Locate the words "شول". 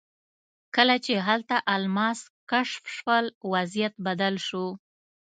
2.97-3.25